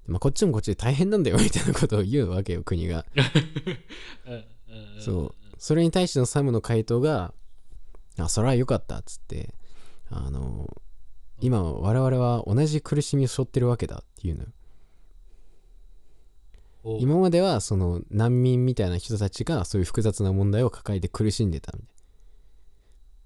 [0.07, 3.05] まあ、こっちもこっちで大変なんだよ みたいなことを言うわけよ国が。
[4.99, 5.35] そう。
[5.57, 7.33] それに対してのサムの回答が
[8.17, 9.55] 「あそれは良かった」っつって
[10.09, 10.69] あの
[11.41, 14.45] 今我々は同じ苦しみを背負ってるわけだっていうの
[16.99, 21.97] 今まではその難民みたいな人たちがそういう複雑な問題を抱えて苦しんでたみたいな。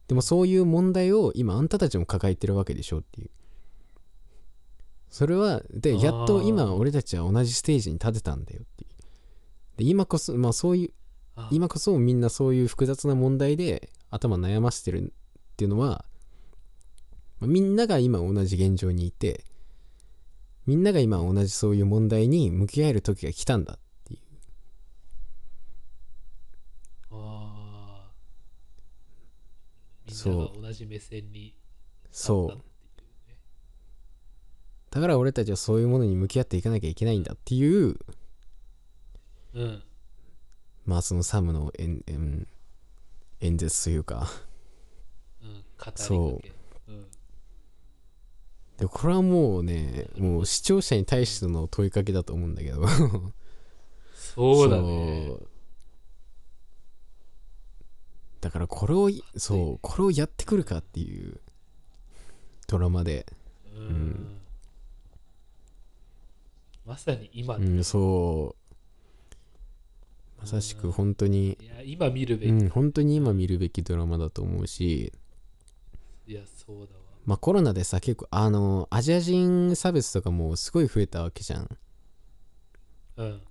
[0.07, 3.29] でもそういう問題を今あんたたちも抱えてるわけでしょっていう
[5.11, 9.77] それはでやっと今俺たちは同じステージに立てたんだよっていう。
[9.77, 10.93] で今こそまあそういう
[11.35, 15.05] あ今こそみんなそういう複雑な問題で頭悩ませてるっ
[15.57, 16.05] ていうのは
[17.39, 19.43] まあみんなが今同じ現状にいて
[20.65, 24.19] みんなが今同じそういう問題に向き合える時が来たんだっていう。
[27.11, 30.13] あー。
[30.13, 30.33] そう。
[30.33, 31.53] みんなが同じ目線に
[32.11, 32.70] そう
[34.91, 37.97] だから俺たちはそういうものに向き合っていかなきゃいけないんだっていう
[39.53, 39.83] うん。
[40.85, 42.47] まあそのサムの演演
[43.41, 44.27] 演説というか。
[45.43, 45.63] うん。
[45.95, 46.41] そ
[46.87, 46.91] う。
[46.91, 47.05] うん。
[48.77, 52.85] でこれはもうねもう視聴者に対しての問いかけだと思うんだけど。
[54.13, 55.33] そうだね。
[58.39, 61.39] だからこれをいそうこれをやってくるかっていう
[62.67, 63.25] ドラマで。
[63.75, 64.40] うん、ん
[66.85, 70.41] まさに今だ、うんそう。
[70.41, 71.57] まさしく本当に。
[71.61, 75.13] いや今見るべき、うん本当に今見るべきドラマだと思うし。
[76.27, 76.87] いやそうだわ。
[77.25, 81.77] まあコロナでさ結構あのアジア人差別とかもすごい増えたわけじゃん、
[83.17, 83.41] うん。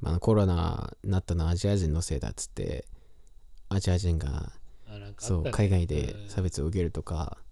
[0.00, 2.84] まあ、コロナになったのはアジア人のせいだっつって
[3.70, 4.52] アジア人が
[5.16, 6.28] そう海外でうん。
[6.28, 7.43] 差別を受けるとか、うん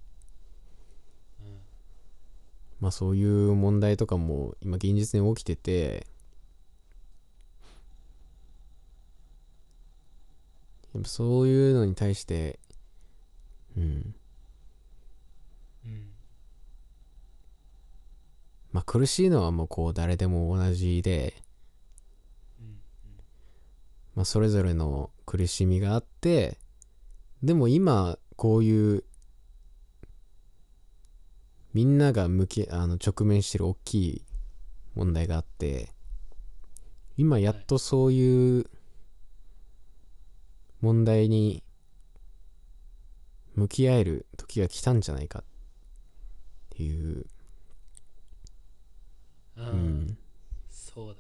[2.82, 6.04] まあそういう問題とかも今現実に起きてて、
[11.04, 12.58] そういうのに対して、
[13.76, 14.14] うん。
[15.86, 16.10] うん、
[18.72, 21.34] まあ苦しいのはもうこう誰でも同じで、
[24.16, 26.58] まあそれぞれの苦しみがあって、
[27.44, 29.04] でも今こういう
[31.74, 34.22] みんなが向きあの直面してる大きい
[34.94, 35.90] 問題があって
[37.16, 38.66] 今やっとそういう
[40.80, 41.62] 問題に
[43.54, 45.44] 向き合える時が来たんじゃないかっ
[46.70, 47.26] ていう、
[49.56, 50.16] うん。
[50.70, 51.18] そうだね。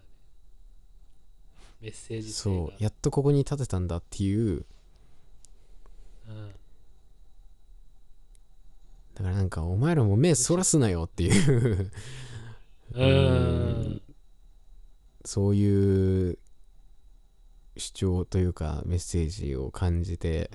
[1.80, 2.66] メッセージ性そう。
[2.68, 4.64] がやっとここに立てたんだっていう
[6.28, 6.54] うん
[9.22, 11.92] だからなんかお前らも目そらすなよっていう
[12.94, 14.02] うん。
[15.24, 16.38] そういう
[17.76, 20.50] 主張というかメッセージを感じて。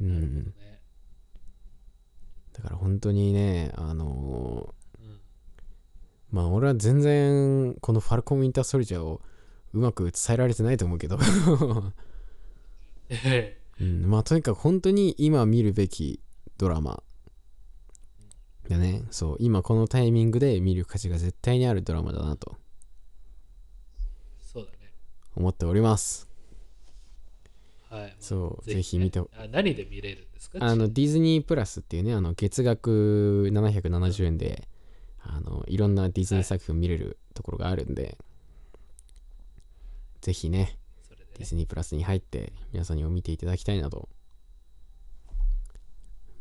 [0.00, 0.54] うん。
[2.54, 5.20] だから本当にねあのーうん。
[6.30, 9.20] まあ俺は全然このファルコン・ウィンター・ソルジャーを
[9.74, 11.18] うまく伝えられてないと思うけど、
[13.24, 16.20] えうん、 まあとにかく本当に今見るべき
[16.58, 17.02] ドラマ
[18.68, 19.02] だね。
[19.10, 19.36] そう。
[19.40, 22.56] 今このタイミングで見る価値が絶対にあるドラマだなと。
[24.40, 24.92] そうだね。
[25.36, 26.28] 思っております。
[27.88, 28.68] はい、まあそう。
[28.68, 28.74] ね。
[28.74, 30.58] ぜひ見てあ何で見れるんですか？
[30.60, 34.68] あのちディズニープラスっていうねあの月額770円で
[35.20, 38.16] あのいろんなディズニー作品を見れるところがあるんで、
[40.20, 40.81] ぜひねそれでね
[41.38, 44.08] ディズニープラスに入って皆さんにも見ていただきたいなと。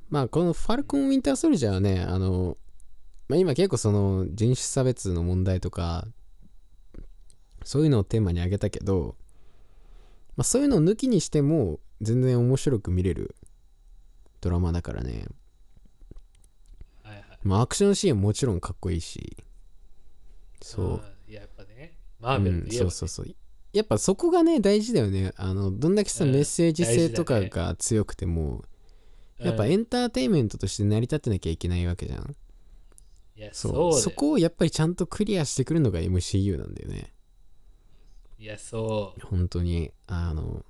[0.09, 2.57] まあこのファルコン・ウィンター・ソルジャーはねあの、
[3.29, 6.05] まあ、今結構その人種差別の問題とか
[7.63, 9.15] そういうのをテーマに挙げたけど、
[10.35, 13.35] まあ、そういうのを抜きにしても全然面白く見れる
[14.41, 15.27] ドラマだからね。
[17.03, 17.25] はいはい。
[17.43, 19.37] まあアクションシーンももちろんかっこいいし。
[20.61, 21.97] そう、ややっぱね。
[22.19, 23.27] マーベルうんそうそうそう
[23.73, 25.33] やっぱそこがね大事だよね。
[25.37, 26.31] あのどんだけさ、うん。
[26.31, 28.63] メッセージ性とか大事だが強くても、
[29.39, 29.45] うん。
[29.45, 32.35] やっぱエンターテインメントとして成り立ってなきゃいけないわけじゃん。
[33.37, 34.03] いやそそううだよ。
[34.03, 37.13] そこをやっぱりちゃんとクリアしてくるのが MCU なんだよね。
[38.37, 39.25] いやそう。
[39.25, 39.91] 本当に。
[40.07, 40.65] あの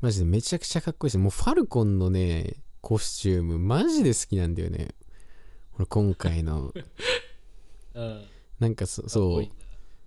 [0.00, 4.88] マジでめちゃくちゃかっこいいしもうファルコンのねコスチュームマジで好きなんだよね。
[5.76, 6.74] 俺今回の。
[7.94, 8.24] うん。
[8.58, 9.61] なんかそかっそうこいいんだ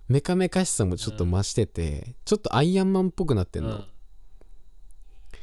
[0.08, 3.84] メカメカしさもちょっと増してて、ちょっとアイアンマンっぽくなってんの、うん。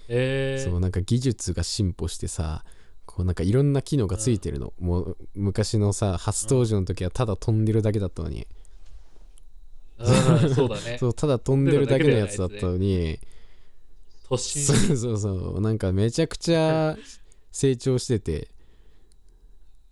[0.07, 2.65] えー、そうなんか技術が進歩してさ
[3.05, 8.47] こうなんかいろんな機能がついてるの、もう昔のさ初登場の時はただ飛んでるだけだったのに、
[9.99, 10.55] うん。
[10.55, 10.97] そうだね。
[10.99, 13.19] そうただ飛んでるだけのやつだったのに、
[14.29, 15.61] そうそうそう。
[15.61, 16.97] なんかめちゃくちゃ
[17.51, 18.49] 成長してて、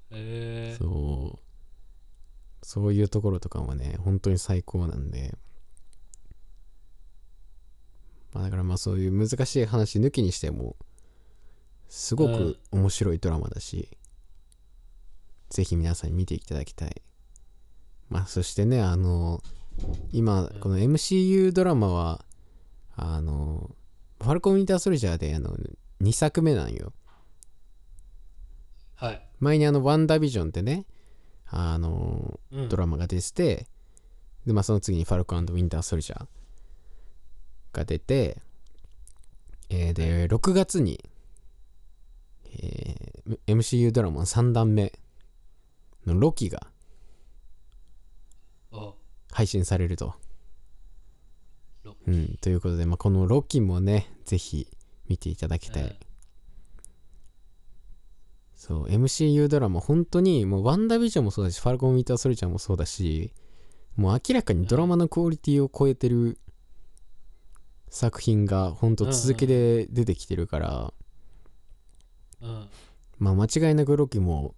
[0.09, 1.50] えー、そう
[2.61, 5.35] そういうところとかもね本当に最高なんで。
[8.33, 10.77] まあだからまあそういう難しい話抜きにしても
[11.89, 13.89] すごく面白いドラマだし、
[15.49, 17.01] ぜひ皆さんに見ていただきたい。
[18.09, 19.43] まあそしてねあの
[20.11, 22.23] 今この MCU ドラマは
[22.95, 23.75] あの
[24.21, 25.57] ファルコン・ウィンター・ソルジャーであの
[26.01, 26.93] 2作目なんよ。
[28.95, 30.85] はい、前にあのワンダービジョンってね
[31.51, 32.69] あのうん。
[32.69, 33.67] ドラマが出てて、
[34.45, 36.25] でまあその次にファルコンウィンター・ソルジャー
[37.73, 38.41] が出て、
[39.69, 41.03] えーで6月に、
[42.57, 44.91] えー MCU ドラマ3段目
[46.05, 46.67] のロキが
[48.71, 48.95] お
[49.31, 50.15] 配信されると、
[51.83, 54.67] ロうん、ということで、まあ、このロキもねぜひ
[55.07, 56.10] 見ていただきたい、うん
[58.61, 63.33] そう MCU ドラマ本当にもうワンダービジョンもそうだしファルコン・ウィンター・ソルジャーもそうだし
[63.95, 66.37] もう明らかにドラマのクオリティを超えてる
[67.89, 70.93] 作品が本当続きで出てきてるから、
[72.39, 72.67] うん。
[73.17, 74.53] まあ間違いなくロキも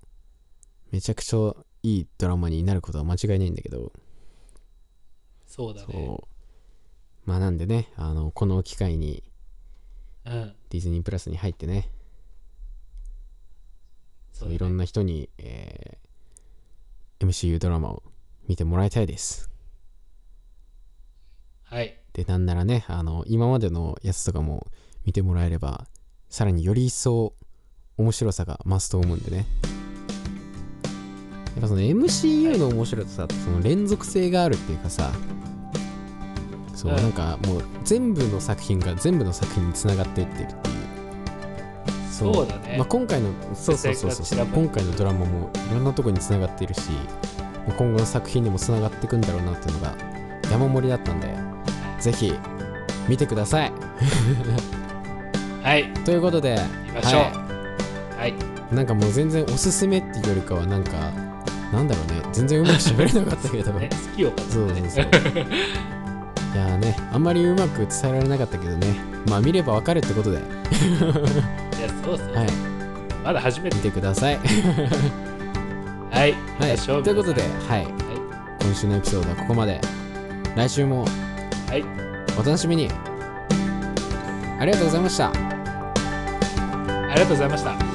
[0.92, 3.94] めちゃくちゃいいドラマになることは間違いないんだけど。
[5.48, 5.94] そうだね。
[5.94, 6.28] そう。
[7.26, 9.24] まあなんでねあのこの機会に
[10.26, 10.54] うん。
[10.70, 11.90] ディズニープラスに入ってね
[14.34, 14.56] そうだね。
[14.56, 16.04] いろんな人に、えー
[17.24, 18.04] MCU ドラマを
[18.48, 19.50] 見てもらいたいです。
[21.64, 21.98] はい。
[22.12, 24.68] でなんならねあの今までのやつとかも
[25.06, 25.88] 見てもらえれば
[26.30, 27.34] さらにより一層
[27.98, 29.46] 面白さが増すと思うんでね。
[31.56, 35.12] やっぱその MCU の面白さってその連続性があるっていうかさ
[36.76, 36.98] そう、うん。
[36.98, 40.83] なんかもう全部の作品が全部の作品につながっていってるっていう
[42.14, 42.48] そう。
[42.48, 42.76] だね。
[42.78, 44.46] まあ、今回のそうそうそうそう。
[44.48, 46.92] 今回のドラマもいろんなとこにつながっているし
[47.68, 49.96] まあ今後の作品にもつながっていくんだろうなっていうのが
[50.52, 51.36] 山盛りだったんで
[52.00, 52.34] ぜひ
[53.08, 53.72] 見てください。
[55.64, 55.94] はい。
[56.06, 57.22] ということで見ましょう。
[57.22, 57.32] は
[58.20, 58.32] はい。
[58.32, 60.92] い、なんかもう全然おすすめっていうよりかはなんか
[61.72, 62.22] なんだろうね。
[62.32, 65.06] 全然うまく喋れなかったけど、 ね好きをそうそうそう。
[66.54, 68.96] いやーねあんまりうまく伝えられなかったけどね。
[69.28, 70.40] まあ見ればわかるってことで
[72.04, 72.28] はいやそうそう、
[73.24, 73.78] まだ初めて。
[73.78, 74.40] 見てください。
[76.12, 76.34] はい。
[76.60, 76.78] はい。
[76.78, 77.88] ということで皆はい。
[78.62, 79.80] 今週のエピソードはここまで。
[80.56, 81.06] 来週も
[81.70, 81.84] はい。
[82.38, 82.90] お楽しみに。
[84.60, 85.32] ありがとうございました。
[85.32, 85.34] あ
[87.16, 87.94] りがとうございました。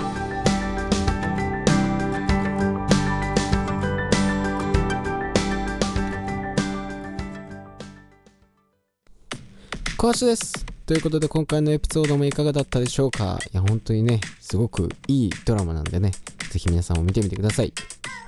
[9.96, 13.39] 小橋ですということで今回のエピソードもいかがだったでしょうか？
[13.53, 16.12] いや本当にねすごくいいドラマなんでね
[16.51, 17.74] 是非皆さんも見てみてください。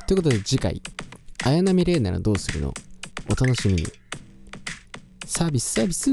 [0.07, 0.83] ということで次回
[1.43, 2.75] 綾波レイならどうするの？
[3.31, 3.87] お楽しみに。
[5.25, 6.11] サービスサービス。